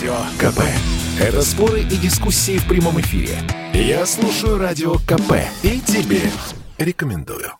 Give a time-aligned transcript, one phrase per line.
[0.00, 0.60] Радио КП.
[1.20, 3.36] Это споры и дискуссии в прямом эфире.
[3.74, 6.22] Я слушаю Радио КП и тебе
[6.78, 7.52] рекомендую.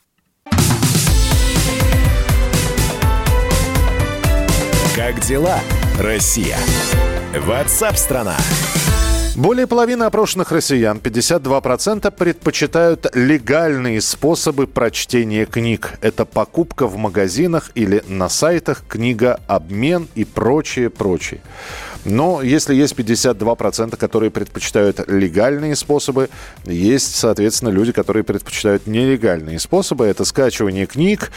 [4.96, 5.58] Как дела,
[5.98, 6.56] Россия?
[7.36, 8.38] Ватсап-страна!
[9.36, 15.98] Более половины опрошенных россиян, 52%, предпочитают легальные способы прочтения книг.
[16.00, 21.42] Это покупка в магазинах или на сайтах, книга, обмен и прочее, прочее.
[22.04, 26.30] Но если есть 52%, которые предпочитают легальные способы,
[26.64, 30.06] есть, соответственно, люди, которые предпочитают нелегальные способы.
[30.06, 31.30] Это скачивание книг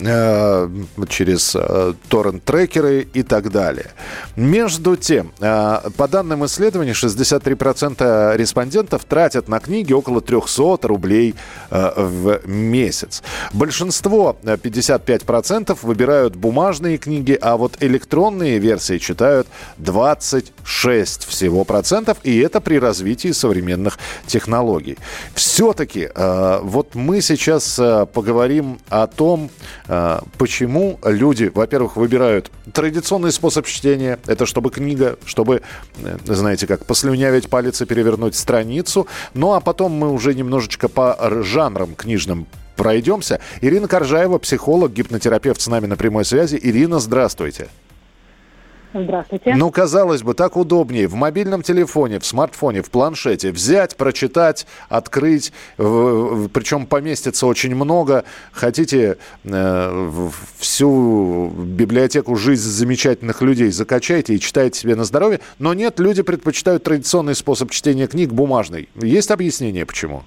[0.00, 0.68] э,
[1.08, 3.90] через э, торрент-трекеры и так далее.
[4.36, 11.34] Между тем, э, по данным исследований, 63% респондентов тратят на книги около 300 рублей
[11.70, 13.22] э, в месяц.
[13.52, 19.46] Большинство, 55%, э, выбирают бумажные книги, а вот электронные версии читают
[19.78, 24.98] 20 26 всего процентов, и это при развитии современных технологий.
[25.34, 29.50] Все-таки э, вот мы сейчас э, поговорим о том,
[29.88, 35.62] э, почему люди, во-первых, выбирают традиционный способ чтения, это чтобы книга, чтобы,
[35.98, 41.16] э, знаете, как послюнявить палец и перевернуть страницу, ну а потом мы уже немножечко по
[41.42, 43.40] жанрам книжным пройдемся.
[43.60, 46.60] Ирина Коржаева, психолог, гипнотерапевт с нами на прямой связи.
[46.62, 47.68] Ирина, здравствуйте.
[49.04, 49.54] Здравствуйте.
[49.56, 55.52] Ну, казалось бы, так удобнее в мобильном телефоне, в смартфоне, в планшете взять, прочитать, открыть,
[55.76, 58.24] причем поместится очень много.
[58.52, 65.40] Хотите э, всю библиотеку «Жизнь замечательных людей» закачайте и читайте себе на здоровье.
[65.58, 68.88] Но нет, люди предпочитают традиционный способ чтения книг бумажный.
[68.94, 70.22] Есть объяснение, почему?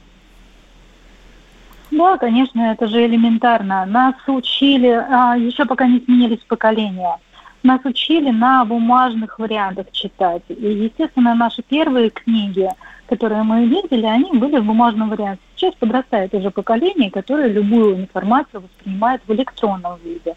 [1.92, 3.86] Да, конечно, это же элементарно.
[3.88, 7.18] Нас учили, а, еще пока не сменились поколения–
[7.64, 10.44] нас учили на бумажных вариантах читать.
[10.50, 12.70] И, естественно, наши первые книги,
[13.08, 15.42] которые мы видели, они были в бумажном варианте.
[15.56, 20.36] Сейчас подрастает уже поколение, которое любую информацию воспринимает в электронном виде.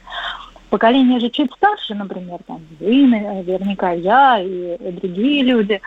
[0.70, 5.80] Поколение же чуть старше, например, там, вы, наверняка я и другие люди,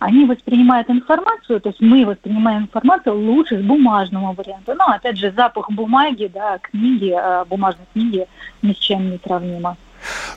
[0.00, 4.74] они воспринимают информацию, то есть мы воспринимаем информацию лучше с бумажного варианта.
[4.74, 8.26] Но, опять же, запах бумаги, да, книги, а, бумажной книги
[8.62, 9.76] ни с чем не сравнимо.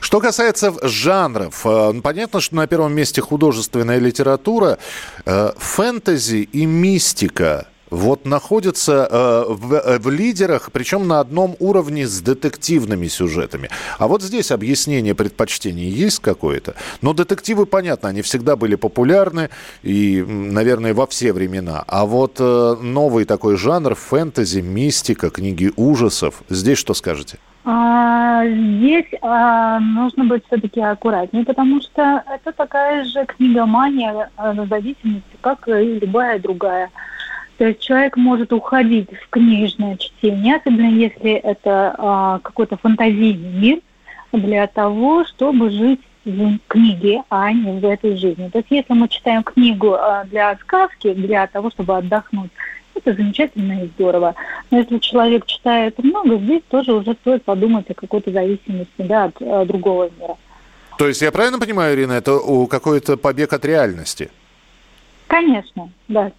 [0.00, 4.78] Что касается жанров, э, ну, понятно, что на первом месте художественная литература,
[5.24, 12.20] э, фэнтези и мистика вот находятся э, в, в лидерах, причем на одном уровне с
[12.20, 13.70] детективными сюжетами.
[13.98, 16.74] А вот здесь объяснение предпочтений есть какое-то.
[17.02, 19.50] Но детективы, понятно, они всегда были популярны
[19.82, 21.84] и, наверное, во все времена.
[21.86, 26.42] А вот э, новый такой жанр фэнтези, мистика, книги ужасов.
[26.48, 27.38] Здесь что скажете?
[27.66, 34.66] А, здесь а, нужно быть все-таки аккуратнее, потому что это такая же книгомания а, на
[34.66, 36.90] зависимости, как и любая другая.
[37.56, 43.80] То есть человек может уходить в книжное чтение, особенно если это а, какой-то фантазийный мир,
[44.32, 48.48] для того, чтобы жить в книге, а не в этой жизни.
[48.48, 52.50] То есть если мы читаем книгу а, для сказки, для того, чтобы отдохнуть,
[52.94, 54.34] это замечательно и здорово.
[54.70, 59.36] Но если человек читает много, здесь тоже уже стоит подумать о какой-то зависимости да, от
[59.40, 60.36] э, другого мира.
[60.98, 62.38] То есть я правильно понимаю, Ирина, это
[62.68, 64.30] какой-то побег от реальности?
[65.26, 66.32] Конечно, да.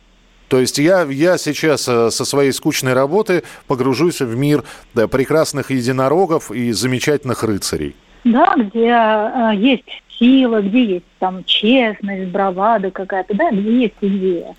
[0.47, 4.63] То есть я, я сейчас э, со своей скучной работы погружусь в мир
[4.93, 7.95] да, прекрасных единорогов и замечательных рыцарей.
[8.23, 14.55] Да, где э, есть сила, где есть там честность, бравада какая-то, да, где есть идея.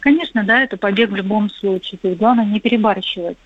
[0.00, 1.98] Конечно, да, это побег в любом случае.
[1.98, 3.36] То есть главное не перебарщивать.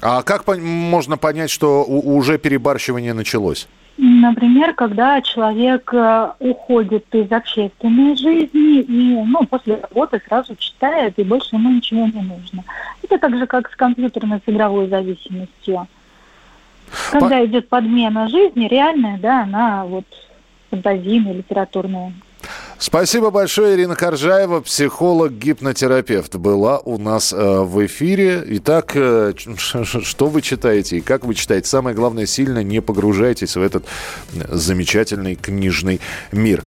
[0.00, 3.68] А как можно понять, что уже перебарщивание началось?
[4.00, 11.24] Например, когда человек э, уходит из общественной жизни и ну, после работы сразу читает, и
[11.24, 12.62] больше ему ничего не нужно.
[13.02, 15.88] Это так же, как с компьютерной с игровой зависимостью.
[17.10, 17.46] Когда По...
[17.46, 20.06] идет подмена жизни, реальная, да, она вот
[20.70, 22.12] фантазийная, литературная.
[22.78, 28.44] Спасибо большое, Ирина Коржаева, психолог, гипнотерапевт, была у нас э, в эфире.
[28.46, 31.68] Итак, э, что вы читаете и как вы читаете?
[31.68, 33.84] Самое главное, сильно не погружайтесь в этот
[34.32, 36.62] замечательный книжный мир.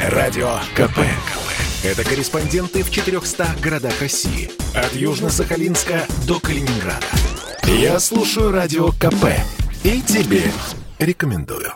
[0.00, 0.98] Радио КП.
[1.82, 4.50] Это корреспонденты в 400 городах России.
[4.74, 7.06] От Южно-Сахалинска до Калининграда.
[7.64, 9.26] Я слушаю Радио КП
[9.82, 10.42] и тебе
[10.98, 11.72] рекомендую.